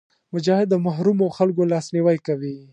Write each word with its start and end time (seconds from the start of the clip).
مجاهد 0.33 0.67
د 0.71 0.75
محرومو 0.85 1.27
خلکو 1.37 1.69
لاسنیوی 1.71 2.17
کوي. 2.27 2.55